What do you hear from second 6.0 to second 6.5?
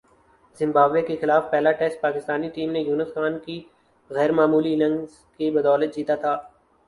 تھا۔